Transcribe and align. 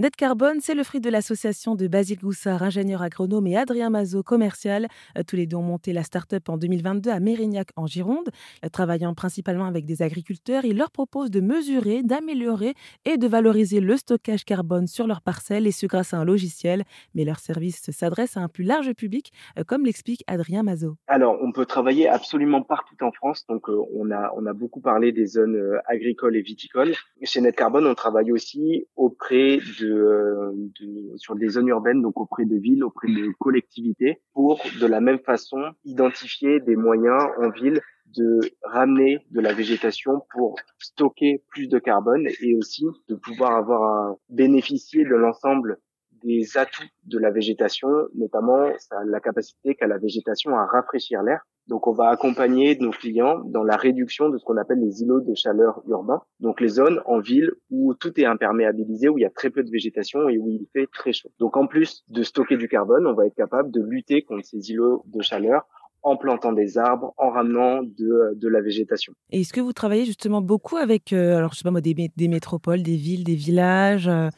Net 0.00 0.16
Carbone, 0.16 0.60
c'est 0.62 0.74
le 0.74 0.82
fruit 0.82 1.02
de 1.02 1.10
l'association 1.10 1.74
de 1.74 1.86
Basile 1.86 2.20
Goussard, 2.20 2.62
ingénieur 2.62 3.02
agronome, 3.02 3.46
et 3.46 3.58
Adrien 3.58 3.90
Mazot, 3.90 4.22
commercial. 4.22 4.88
Euh, 5.18 5.22
tous 5.28 5.36
les 5.36 5.46
deux 5.46 5.58
ont 5.58 5.62
monté 5.62 5.92
la 5.92 6.04
start-up 6.04 6.48
en 6.48 6.56
2022 6.56 7.10
à 7.10 7.20
Mérignac, 7.20 7.68
en 7.76 7.86
Gironde. 7.86 8.30
Euh, 8.64 8.70
travaillant 8.70 9.12
principalement 9.12 9.66
avec 9.66 9.84
des 9.84 10.00
agriculteurs, 10.00 10.64
ils 10.64 10.78
leur 10.78 10.90
proposent 10.90 11.30
de 11.30 11.42
mesurer, 11.42 12.02
d'améliorer 12.02 12.72
et 13.04 13.18
de 13.18 13.28
valoriser 13.28 13.80
le 13.80 13.94
stockage 13.98 14.46
carbone 14.46 14.86
sur 14.86 15.06
leurs 15.06 15.20
parcelles, 15.20 15.66
et 15.66 15.70
ce 15.70 15.84
grâce 15.84 16.14
à 16.14 16.16
un 16.16 16.24
logiciel. 16.24 16.84
Mais 17.14 17.26
leur 17.26 17.38
service 17.38 17.90
s'adresse 17.90 18.38
à 18.38 18.40
un 18.40 18.48
plus 18.48 18.64
large 18.64 18.94
public, 18.94 19.32
euh, 19.58 19.64
comme 19.64 19.84
l'explique 19.84 20.24
Adrien 20.26 20.62
Mazot. 20.62 20.96
Alors, 21.08 21.36
on 21.42 21.52
peut 21.52 21.66
travailler 21.66 22.08
absolument 22.08 22.62
partout 22.62 22.96
en 23.02 23.12
France. 23.12 23.44
Donc, 23.50 23.68
on, 23.68 24.10
a, 24.10 24.32
on 24.34 24.46
a 24.46 24.54
beaucoup 24.54 24.80
parlé 24.80 25.12
des 25.12 25.26
zones 25.26 25.60
agricoles 25.84 26.36
et 26.36 26.42
viticoles. 26.42 26.94
Chez 27.22 27.42
Net 27.42 27.54
Carbone, 27.54 27.86
on 27.86 27.94
travaille 27.94 28.32
aussi 28.32 28.86
auprès 28.96 29.58
de 29.78 29.89
de, 29.90 31.16
sur 31.16 31.36
des 31.36 31.48
zones 31.48 31.68
urbaines, 31.68 32.02
donc 32.02 32.20
auprès 32.20 32.44
de 32.44 32.56
villes, 32.56 32.84
auprès 32.84 33.08
de 33.08 33.32
collectivités, 33.38 34.20
pour 34.32 34.60
de 34.80 34.86
la 34.86 35.00
même 35.00 35.20
façon 35.20 35.58
identifier 35.84 36.60
des 36.60 36.76
moyens 36.76 37.22
en 37.38 37.50
ville 37.50 37.80
de 38.16 38.40
ramener 38.62 39.18
de 39.30 39.40
la 39.40 39.52
végétation 39.52 40.22
pour 40.32 40.56
stocker 40.78 41.44
plus 41.50 41.68
de 41.68 41.78
carbone 41.78 42.26
et 42.40 42.56
aussi 42.56 42.84
de 43.08 43.14
pouvoir 43.14 43.54
avoir 43.54 43.82
un, 43.82 44.16
bénéficier 44.28 45.04
de 45.04 45.14
l'ensemble 45.14 45.78
des 46.22 46.56
atouts 46.56 46.82
de 47.04 47.18
la 47.18 47.30
végétation, 47.30 47.88
notamment 48.14 48.70
la 49.06 49.20
capacité 49.20 49.74
qu'a 49.74 49.86
la 49.86 49.98
végétation 49.98 50.56
à 50.56 50.66
rafraîchir 50.66 51.22
l'air. 51.22 51.40
Donc 51.66 51.86
on 51.86 51.92
va 51.92 52.08
accompagner 52.08 52.76
nos 52.80 52.90
clients 52.90 53.38
dans 53.44 53.62
la 53.62 53.76
réduction 53.76 54.28
de 54.28 54.38
ce 54.38 54.44
qu'on 54.44 54.56
appelle 54.56 54.80
les 54.80 55.02
îlots 55.02 55.20
de 55.20 55.34
chaleur 55.34 55.82
urbains, 55.88 56.20
donc 56.40 56.60
les 56.60 56.68
zones 56.68 57.00
en 57.06 57.20
ville 57.20 57.52
où 57.70 57.94
tout 57.94 58.18
est 58.20 58.24
imperméabilisé, 58.24 59.08
où 59.08 59.18
il 59.18 59.22
y 59.22 59.26
a 59.26 59.30
très 59.30 59.50
peu 59.50 59.62
de 59.62 59.70
végétation 59.70 60.28
et 60.28 60.38
où 60.38 60.48
il 60.48 60.66
fait 60.72 60.88
très 60.92 61.12
chaud. 61.12 61.30
Donc 61.38 61.56
en 61.56 61.66
plus 61.66 62.02
de 62.08 62.22
stocker 62.22 62.56
du 62.56 62.68
carbone, 62.68 63.06
on 63.06 63.14
va 63.14 63.26
être 63.26 63.36
capable 63.36 63.70
de 63.70 63.82
lutter 63.82 64.22
contre 64.22 64.44
ces 64.44 64.70
îlots 64.70 65.04
de 65.06 65.22
chaleur 65.22 65.66
en 66.02 66.16
plantant 66.16 66.52
des 66.52 66.78
arbres, 66.78 67.12
en 67.18 67.30
ramenant 67.30 67.82
de, 67.82 68.48
la 68.48 68.60
végétation. 68.60 69.12
Et 69.30 69.42
est-ce 69.42 69.52
que 69.52 69.60
vous 69.60 69.72
travaillez 69.72 70.06
justement 70.06 70.40
beaucoup 70.40 70.76
avec, 70.76 71.12
euh, 71.12 71.36
alors 71.36 71.52
je 71.52 71.58
sais 71.58 71.62
pas 71.62 71.70
moi, 71.70 71.82
des, 71.82 71.94
des 71.94 72.28
métropoles, 72.28 72.82
des 72.82 72.96
villes, 72.96 73.22
des 73.22 73.34
villages 73.34 74.08
euh, 74.08 74.28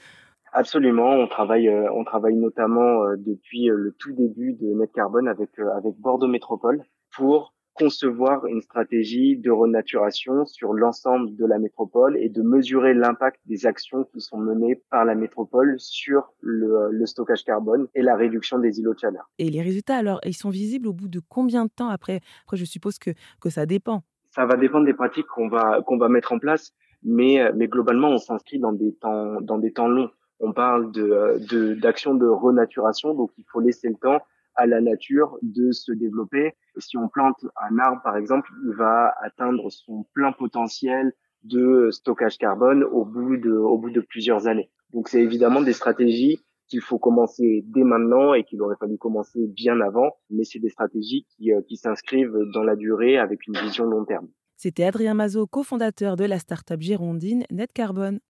Absolument, 0.55 1.08
on 1.14 1.27
travaille, 1.27 1.69
euh, 1.69 1.91
on 1.95 2.05
travaille 2.05 2.36
notamment 2.36 3.05
euh, 3.05 3.17
depuis 3.17 3.70
euh, 3.70 3.75
le 3.75 3.92
tout 3.98 4.12
début 4.12 4.53
de 4.53 4.67
Net 4.75 4.92
Carbone 4.92 5.27
avec 5.27 5.58
avec 5.58 5.95
Bordeaux 5.97 6.28
Métropole 6.28 6.83
pour 7.17 7.55
concevoir 7.72 8.45
une 8.45 8.61
stratégie 8.61 9.39
de 9.39 9.50
renaturation 9.50 10.45
sur 10.45 10.75
l'ensemble 10.75 11.34
de 11.36 11.47
la 11.47 11.58
métropole 11.58 12.19
et 12.19 12.28
de 12.28 12.42
mesurer 12.42 12.92
l'impact 12.92 13.41
des 13.47 13.64
actions 13.64 14.05
qui 14.12 14.20
sont 14.20 14.36
menées 14.36 14.83
par 14.91 15.06
la 15.06 15.14
métropole 15.14 15.77
sur 15.78 16.34
le, 16.41 16.91
le, 16.91 17.06
stockage 17.06 17.45
carbone 17.45 17.89
et 17.95 18.03
la 18.03 18.14
réduction 18.14 18.58
des 18.58 18.78
îlots 18.78 18.92
de 18.92 18.98
chaleur. 18.98 19.30
Et 19.39 19.48
les 19.48 19.62
résultats, 19.62 19.97
alors, 19.97 20.20
ils 20.27 20.34
sont 20.34 20.50
visibles 20.50 20.86
au 20.86 20.92
bout 20.92 21.08
de 21.08 21.23
combien 21.27 21.64
de 21.64 21.70
temps 21.75 21.89
après? 21.89 22.20
Après, 22.45 22.58
je 22.58 22.67
suppose 22.67 22.98
que, 22.98 23.12
que 23.41 23.48
ça 23.48 23.64
dépend. 23.64 24.03
Ça 24.33 24.45
va 24.45 24.56
dépendre 24.56 24.84
des 24.84 24.92
pratiques 24.92 25.27
qu'on 25.27 25.48
va, 25.48 25.80
qu'on 25.80 25.97
va 25.97 26.11
mettre 26.11 26.33
en 26.33 26.39
place, 26.39 26.75
mais, 27.03 27.41
mais 27.55 27.69
globalement, 27.69 28.08
on 28.08 28.19
s'inscrit 28.19 28.58
dans 28.58 28.73
des 28.73 28.95
temps, 28.97 29.41
dans 29.41 29.56
des 29.56 29.73
temps 29.73 29.89
longs 29.89 30.11
on 30.43 30.53
parle 30.53 30.93
de 30.93 31.75
d'action 31.81 32.15
de, 32.15 32.27
renaturation, 32.27 33.15
donc 33.15 33.31
il 33.39 33.45
faut 33.51 33.61
laisser 33.61 33.89
le 33.89 33.95
temps 33.95 34.21
à 34.55 34.67
la 34.67 34.81
nature 34.83 35.39
de 35.41 35.73
se 35.73 35.93
développer. 35.93 36.53
si 36.77 36.98
on 36.98 37.09
plante 37.09 37.47
un 37.57 37.79
arbre, 37.79 38.03
par 38.03 38.17
exemple, 38.17 38.51
il 38.67 38.75
va 38.75 39.15
atteindre 39.23 39.70
son 39.70 40.05
plein 40.13 40.33
potentiel 40.33 41.15
de 41.45 41.89
stockage 41.91 42.37
carbone 42.39 42.85
au 42.85 43.05
bout 43.05 43.37
de, 43.37 43.53
au 43.53 43.79
bout 43.79 43.91
de 43.91 44.01
plusieurs 44.01 44.47
années. 44.47 44.70
Donc 44.93 45.09
c'est 45.09 45.23
évidemment 45.23 45.63
des 45.63 45.73
stratégies 45.73 46.45
qu'il 46.69 46.81
faut 46.81 46.98
commencer 46.98 47.65
dès 47.67 47.85
maintenant 47.85 48.35
et 48.35 48.45
qu'il 48.45 48.61
aurait 48.63 48.77
fallu 48.79 48.98
commencer 48.98 49.47
bien 49.47 49.81
avant, 49.81 50.17
mais 50.29 50.45
c'est 50.45 50.59
des 50.59 50.69
stratégies 50.69 51.27
qui, 51.31 51.53
euh, 51.53 51.61
qui 51.69 51.77
s'inscrivent 51.77 52.39
dans 52.53 52.63
la 52.63 52.77
durée 52.77 53.19
avec 53.19 53.47
une 53.47 53.57
vision 53.58 53.85
long 53.85 54.05
terme. 54.05 54.29
C'était 54.57 54.85
Adrien 54.85 55.14
Mazot, 55.14 55.48
cofondateur 55.48 56.14
de 56.17 56.25
la 56.25 56.39
start-up 56.39 56.81
girondine 56.81 57.45
Net 57.51 57.73
Carbone. 57.73 58.20